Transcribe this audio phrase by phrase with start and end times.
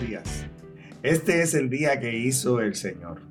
[0.00, 0.46] días.
[1.02, 3.22] Este es el día que hizo el Señor.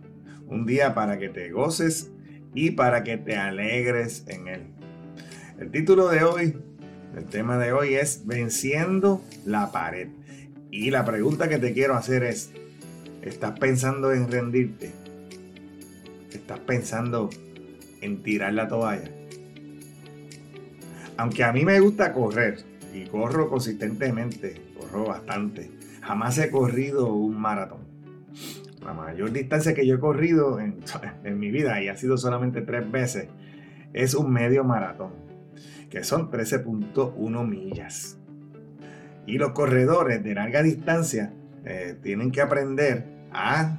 [0.47, 2.11] Un día para que te goces
[2.53, 4.61] y para que te alegres en Él.
[5.59, 6.57] El título de hoy,
[7.15, 10.09] el tema de hoy es Venciendo la pared.
[10.69, 12.51] Y la pregunta que te quiero hacer es,
[13.21, 14.91] ¿estás pensando en rendirte?
[16.31, 17.29] ¿Estás pensando
[18.01, 19.09] en tirar la toalla?
[21.17, 22.59] Aunque a mí me gusta correr
[22.93, 27.81] y corro consistentemente, corro bastante jamás he corrido un maratón.
[28.83, 30.59] La mayor distancia que yo he corrido
[31.23, 33.27] en, mi vida, y ha sido solamente tres veces,
[33.93, 35.11] es un medio maratón,
[35.89, 38.17] que son 13.1 millas.
[39.25, 41.33] Y los corredores de larga distancia
[41.63, 43.77] eh, tienen que aprender a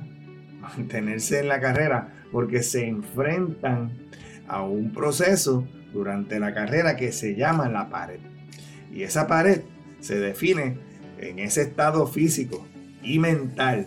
[0.60, 3.90] mantenerse en la carrera porque se enfrentan
[4.46, 8.20] a un proceso durante la carrera que se llama la pared.
[8.92, 9.62] Y esa pared
[10.01, 10.91] se define
[11.23, 12.66] en ese estado físico
[13.02, 13.87] y mental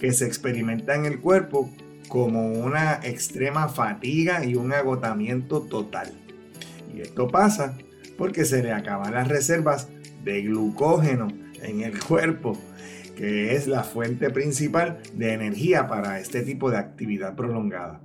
[0.00, 1.70] que se experimenta en el cuerpo
[2.08, 6.12] como una extrema fatiga y un agotamiento total.
[6.94, 7.76] Y esto pasa
[8.18, 9.88] porque se le acaban las reservas
[10.22, 11.28] de glucógeno
[11.62, 12.58] en el cuerpo,
[13.16, 18.00] que es la fuente principal de energía para este tipo de actividad prolongada.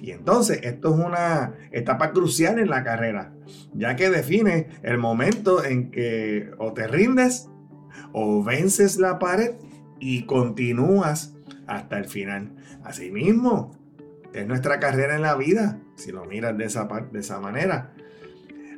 [0.00, 3.32] Y entonces esto es una etapa crucial en la carrera,
[3.72, 7.48] ya que define el momento en que o te rindes
[8.12, 9.54] o vences la pared
[10.00, 11.34] y continúas
[11.66, 12.52] hasta el final.
[12.84, 13.76] Asimismo,
[14.32, 17.94] es nuestra carrera en la vida, si lo miras de esa, de esa manera.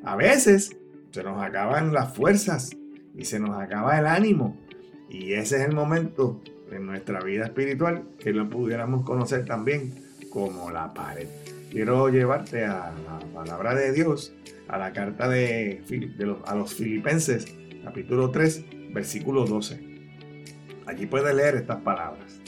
[0.05, 0.77] A veces
[1.11, 2.77] se nos acaban las fuerzas
[3.17, 4.56] y se nos acaba el ánimo.
[5.08, 9.95] Y ese es el momento en nuestra vida espiritual que lo pudiéramos conocer también
[10.30, 11.28] como la pared.
[11.70, 14.34] Quiero llevarte a la palabra de Dios,
[14.69, 15.83] a la carta de,
[16.45, 17.47] a los filipenses,
[17.84, 18.64] capítulo 3,
[18.97, 19.78] versículo 12.
[20.86, 22.40] Allí puede leer estas palabras.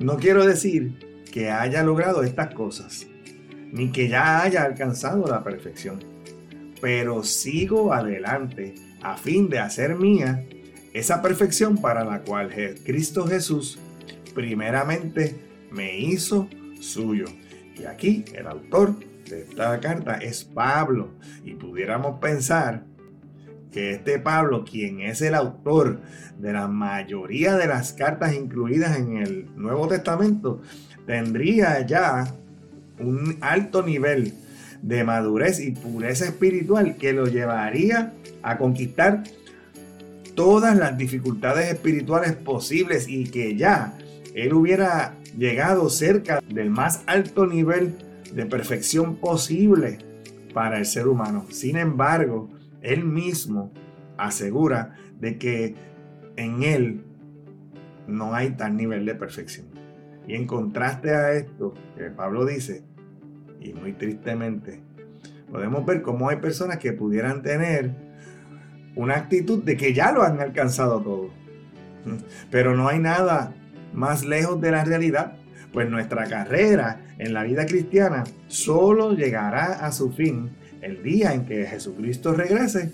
[0.00, 3.06] No quiero decir que haya logrado estas cosas,
[3.72, 6.02] ni que ya haya alcanzado la perfección,
[6.80, 10.46] pero sigo adelante a fin de hacer mía
[10.94, 12.48] esa perfección para la cual
[12.82, 13.78] Cristo Jesús
[14.34, 15.36] primeramente
[15.70, 16.48] me hizo
[16.80, 17.26] suyo.
[17.78, 18.94] Y aquí el autor
[19.28, 21.10] de esta carta es Pablo.
[21.44, 22.84] Y pudiéramos pensar
[23.76, 26.00] que este Pablo, quien es el autor
[26.38, 30.62] de la mayoría de las cartas incluidas en el Nuevo Testamento,
[31.06, 32.34] tendría ya
[32.98, 34.32] un alto nivel
[34.80, 39.24] de madurez y pureza espiritual que lo llevaría a conquistar
[40.34, 43.92] todas las dificultades espirituales posibles y que ya
[44.34, 47.94] él hubiera llegado cerca del más alto nivel
[48.32, 49.98] de perfección posible
[50.54, 51.44] para el ser humano.
[51.50, 52.55] Sin embargo,
[52.86, 53.72] él mismo
[54.16, 55.74] asegura de que
[56.36, 57.04] en él
[58.06, 59.66] no hay tal nivel de perfección.
[60.28, 62.84] Y en contraste a esto que Pablo dice,
[63.60, 64.80] y muy tristemente,
[65.50, 67.90] podemos ver cómo hay personas que pudieran tener
[68.94, 71.30] una actitud de que ya lo han alcanzado todo.
[72.50, 73.52] Pero no hay nada
[73.92, 75.36] más lejos de la realidad,
[75.72, 80.50] pues nuestra carrera en la vida cristiana solo llegará a su fin
[80.86, 82.92] el día en que Jesucristo regrese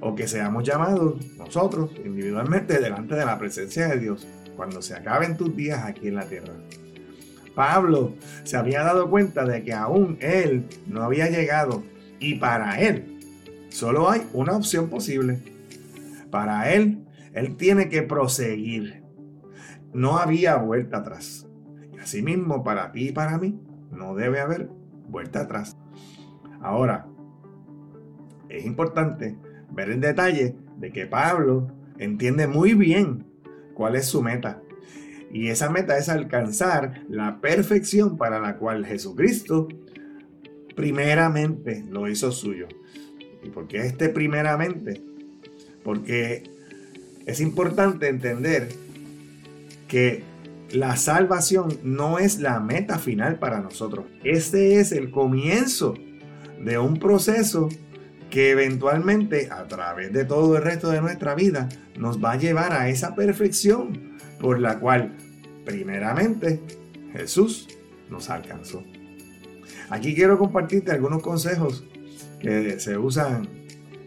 [0.00, 5.36] o que seamos llamados nosotros individualmente delante de la presencia de Dios cuando se acaben
[5.36, 6.52] tus días aquí en la tierra.
[7.54, 11.82] Pablo se había dado cuenta de que aún él no había llegado
[12.20, 13.18] y para él
[13.70, 15.40] solo hay una opción posible.
[16.30, 19.02] Para él, él tiene que proseguir.
[19.92, 21.46] No había vuelta atrás.
[21.94, 23.60] Y asimismo, para ti y para mí,
[23.90, 24.68] no debe haber
[25.08, 25.76] vuelta atrás.
[26.62, 27.06] Ahora,
[28.56, 29.36] es importante
[29.70, 33.24] ver el detalle de que Pablo entiende muy bien
[33.74, 34.60] cuál es su meta.
[35.32, 39.68] Y esa meta es alcanzar la perfección para la cual Jesucristo
[40.76, 42.68] primeramente lo hizo suyo.
[43.42, 45.02] ¿Y por qué este primeramente?
[45.82, 46.42] Porque
[47.26, 48.68] es importante entender
[49.88, 50.22] que
[50.70, 54.06] la salvación no es la meta final para nosotros.
[54.24, 55.94] Este es el comienzo
[56.62, 57.68] de un proceso
[58.32, 61.68] que eventualmente a través de todo el resto de nuestra vida
[61.98, 65.12] nos va a llevar a esa perfección por la cual
[65.66, 66.62] primeramente
[67.12, 67.68] Jesús
[68.08, 68.82] nos alcanzó.
[69.90, 71.84] Aquí quiero compartirte algunos consejos
[72.40, 73.46] que se usan,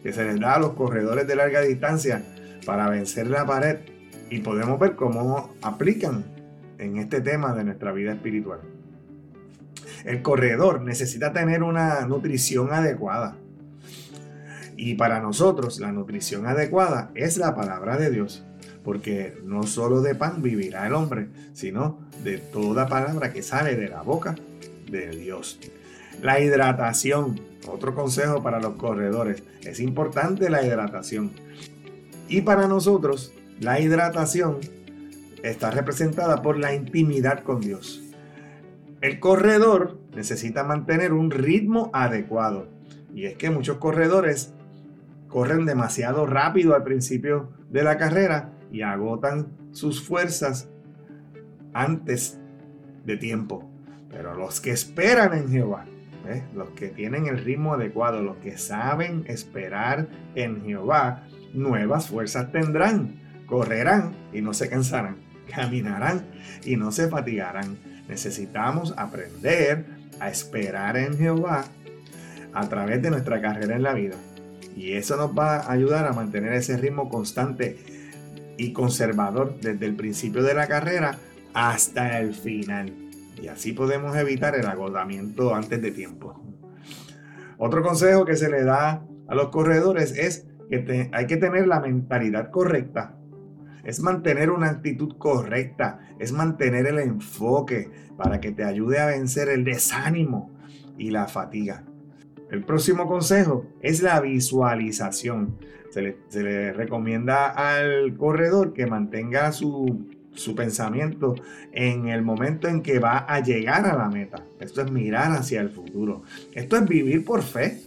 [0.02, 2.26] que se les da a los corredores de larga distancia
[2.66, 3.78] para vencer la pared
[4.32, 6.26] y podemos ver cómo aplican
[6.80, 8.62] en este tema de nuestra vida espiritual.
[10.04, 13.38] El corredor necesita tener una nutrición adecuada.
[14.78, 18.44] Y para nosotros la nutrición adecuada es la palabra de Dios,
[18.84, 23.90] porque no solo de pan vivirá el hombre, sino de toda palabra que sale de
[23.90, 24.36] la boca
[24.90, 25.60] de Dios.
[26.22, 31.32] La hidratación, otro consejo para los corredores, es importante la hidratación.
[32.28, 34.60] Y para nosotros, la hidratación
[35.44, 38.02] está representada por la intimidad con Dios.
[39.02, 42.68] El corredor necesita mantener un ritmo adecuado.
[43.14, 44.55] Y es que muchos corredores
[45.36, 50.70] corren demasiado rápido al principio de la carrera y agotan sus fuerzas
[51.74, 52.40] antes
[53.04, 53.70] de tiempo.
[54.10, 55.84] Pero los que esperan en Jehová,
[56.54, 61.24] los que tienen el ritmo adecuado, los que saben esperar en Jehová,
[61.54, 65.18] nuevas fuerzas tendrán, correrán y no se cansarán,
[65.54, 66.28] caminarán
[66.64, 67.78] y no se fatigarán.
[68.08, 69.86] Necesitamos aprender
[70.22, 71.66] a esperar en Jehová
[72.54, 74.16] a través de nuestra carrera en la vida.
[74.76, 77.78] Y eso nos va a ayudar a mantener ese ritmo constante
[78.58, 81.18] y conservador desde el principio de la carrera
[81.54, 82.94] hasta el final.
[83.42, 86.42] Y así podemos evitar el agotamiento antes de tiempo.
[87.58, 91.80] Otro consejo que se le da a los corredores es que hay que tener la
[91.80, 93.18] mentalidad correcta.
[93.84, 99.48] Es mantener una actitud correcta, es mantener el enfoque para que te ayude a vencer
[99.48, 100.52] el desánimo
[100.98, 101.84] y la fatiga.
[102.56, 105.58] El próximo consejo es la visualización.
[105.90, 111.36] Se le, recomienda al corredor que mantenga su, su, pensamiento
[111.74, 114.46] en el momento en que va a llegar a la meta.
[114.62, 116.24] Esto es mirar hacia el futuro.
[116.54, 117.82] Esto es vivir por fe.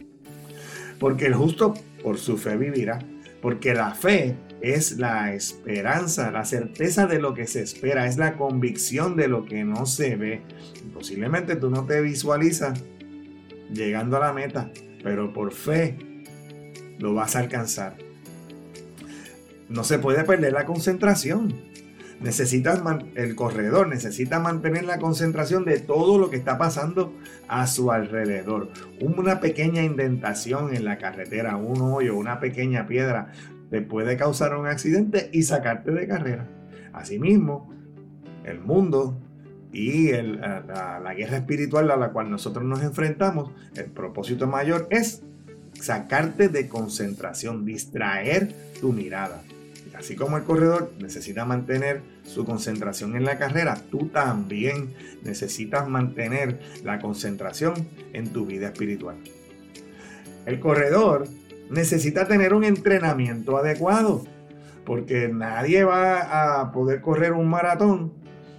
[1.00, 1.72] Porque el justo
[2.02, 2.98] por su fe vivirá.
[3.40, 8.36] Porque la fe es la esperanza, la certeza de lo que se espera, es la
[8.36, 10.42] convicción de lo que no se ve.
[10.92, 12.84] Posiblemente tú no te visualizas
[13.72, 14.70] llegando a la meta,
[15.02, 15.96] pero por fe
[16.98, 17.96] lo vas a alcanzar.
[19.68, 21.68] No se puede perder la concentración.
[22.20, 22.82] Necesitas
[23.14, 27.14] el corredor necesita mantener la concentración de todo lo que está pasando
[27.46, 28.70] a su alrededor.
[29.00, 33.32] Una pequeña indentación en la carretera, un hoyo, una pequeña piedra
[33.70, 36.48] te puede causar un accidente y sacarte de carrera.
[36.92, 37.72] Asimismo,
[38.44, 39.20] el mundo
[39.72, 45.22] y la, guerra espiritual a la cual nosotros nos enfrentamos, el propósito mayor es
[45.74, 49.42] sacarte de concentración, distraer tu mirada.
[49.96, 56.60] Así como el corredor necesita mantener su concentración en la carrera, tú también necesitas mantener
[56.84, 59.16] la concentración en tu vida espiritual.
[60.46, 61.26] El corredor
[61.68, 64.24] necesita tener un entrenamiento adecuado,
[64.84, 68.12] porque nadie va a poder correr un maratón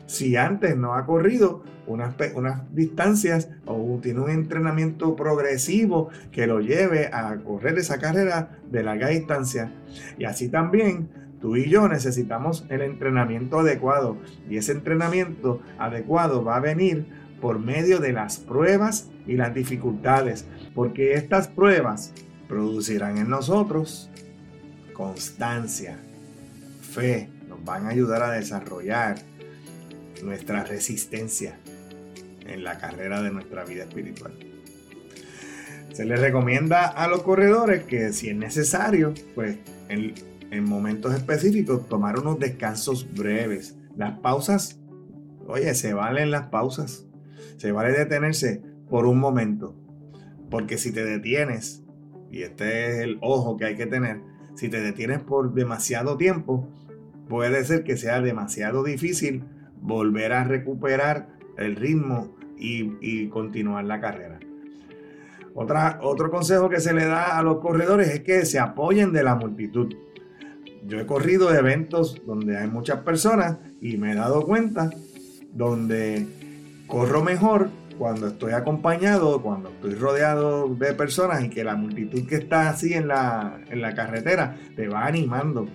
[0.10, 6.62] si antes no ha corrido unas, unas distancias o tiene un entrenamiento progresivo que lo
[6.62, 9.72] lleve a correr esa carrera de larga distancia.
[10.18, 11.10] Y así también
[11.40, 14.18] tú y yo necesitamos el entrenamiento adecuado.
[14.50, 17.06] Y ese entrenamiento adecuado va a venir
[17.40, 20.48] por medio de las pruebas y las dificultades.
[20.74, 22.14] Porque estas pruebas
[22.48, 24.10] producirán en nosotros
[24.92, 26.00] constancia,
[26.82, 29.29] fe, nos van a ayudar a desarrollar
[30.24, 31.60] nuestra resistencia
[32.46, 34.34] en la carrera de nuestra vida espiritual.
[35.94, 39.58] Se les recomienda a los corredores que si es necesario, pues
[39.90, 40.14] en,
[40.52, 43.76] en momentos específicos tomar unos descansos breves.
[43.98, 44.80] Las pausas,
[45.48, 47.06] oye, se valen las pausas.
[47.58, 49.76] Se vale detenerse por un momento.
[50.50, 51.84] Porque si te detienes
[52.32, 54.22] y este es el ojo que hay que tener,
[54.56, 56.68] si te detienes por demasiado tiempo,
[57.28, 59.44] puede ser que sea demasiado difícil
[59.82, 64.40] volver a recuperar el ritmo y, continuar la carrera.
[65.54, 69.24] Otra, otro consejo que se le da a los corredores es que se apoyen de
[69.24, 69.94] la multitud.
[70.86, 74.90] Yo he corrido eventos donde hay muchas personas y me he dado cuenta
[75.54, 76.28] donde
[76.88, 82.36] corro mejor cuando estoy acompañado, cuando estoy rodeado de personas y que la multitud que
[82.36, 85.68] está así en la, en la carretera te va animando.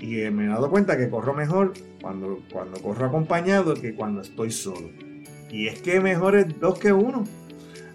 [0.00, 4.50] Y me he dado cuenta que corro mejor cuando, cuando corro acompañado que cuando estoy
[4.50, 4.90] solo.
[5.50, 7.24] Y es que mejor es dos que uno.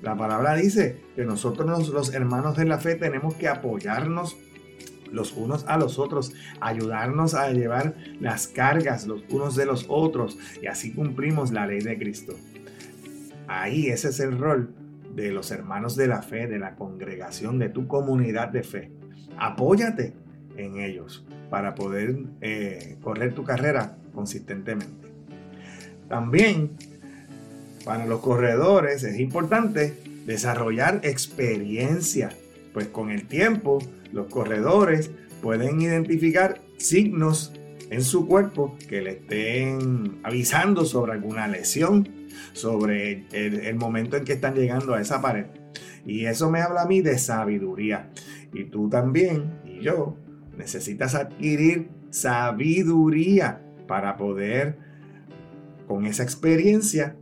[0.01, 4.35] La palabra dice que nosotros los hermanos de la fe tenemos que apoyarnos
[5.13, 10.37] los unos a los otros, ayudarnos a llevar las cargas los unos de los otros
[10.61, 12.33] y así cumplimos la ley de Cristo.
[13.47, 14.73] Ahí ese es el rol
[15.15, 18.91] de los hermanos de la fe, de la congregación, de tu comunidad de fe.
[19.37, 20.13] Apóyate
[20.57, 25.07] en ellos para poder eh, correr tu carrera consistentemente.
[26.09, 26.71] También
[27.85, 29.93] para los corredores es importante
[30.25, 32.31] desarrollar experiencia.
[32.73, 33.77] pues con el tiempo
[34.11, 35.11] los corredores
[35.43, 37.53] pueden identificar signos
[37.91, 42.09] en su cuerpo que le estén avisando sobre alguna lesión,
[42.53, 45.45] sobre el, momento en que están llegando a esa pared.
[46.03, 48.09] Y eso me habla a mí de sabiduría.
[48.51, 50.17] Y tú también, y yo,
[50.57, 54.77] necesitas adquirir sabiduría para poder,
[55.87, 57.15] con esa experiencia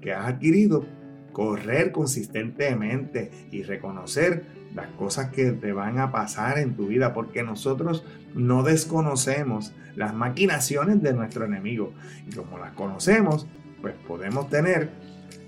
[0.00, 0.86] que has adquirido,
[1.32, 4.44] correr consistentemente y reconocer
[4.74, 10.14] las cosas que te van a pasar en tu vida, porque nosotros no desconocemos las
[10.14, 11.92] maquinaciones de nuestro enemigo.
[12.28, 13.46] Y como las conocemos,
[13.80, 14.90] pues podemos tener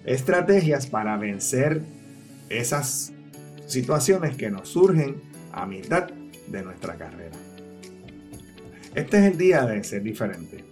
[0.04, 1.82] estrategias para vencer
[2.48, 3.12] esas
[3.66, 5.16] situaciones que nos surgen
[5.52, 6.08] a mitad
[6.48, 7.36] de nuestra carrera.
[8.94, 10.64] Este es el día de ser diferente.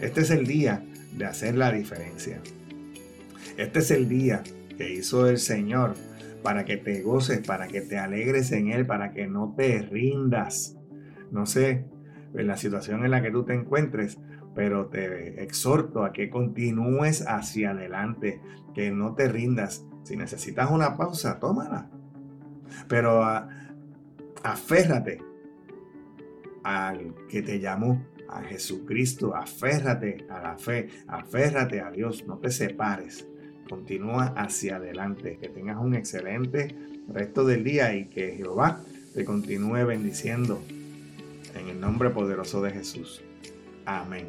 [0.00, 0.82] Este es el día
[1.16, 2.40] de hacer la diferencia.
[3.56, 4.42] Este es el día
[4.76, 5.94] que hizo el Señor
[6.42, 10.76] para que te goces, para que te alegres en Él, para que no te rindas.
[11.32, 11.84] No sé
[12.34, 14.18] en la situación en la que tú te encuentres,
[14.54, 18.40] pero te exhorto a que continúes hacia adelante,
[18.74, 19.84] que no te rindas.
[20.04, 21.90] Si necesitas una pausa, tómala.
[22.88, 23.24] Pero
[24.42, 25.20] aférrate
[26.62, 32.50] al que te llamó, a Jesucristo, aférrate a la fe, aférrate a Dios, no te
[32.50, 33.26] separes.
[33.68, 35.38] Continúa hacia adelante.
[35.40, 36.74] Que tengas un excelente
[37.08, 38.82] resto del día y que Jehová
[39.14, 40.62] te continúe bendiciendo.
[41.54, 43.22] En el nombre poderoso de Jesús.
[43.84, 44.26] Amén.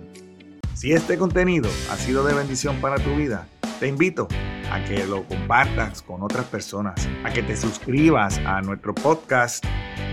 [0.74, 3.48] Si este contenido ha sido de bendición para tu vida,
[3.80, 4.28] te invito
[4.72, 9.66] a que lo compartas con otras personas, a que te suscribas a nuestro podcast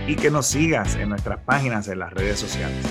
[0.07, 2.85] y que nos sigas en nuestras páginas en las redes sociales.